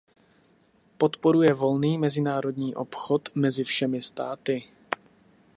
[0.97, 4.63] Podporuje volný mezinárodní obchod mezi všemi státy.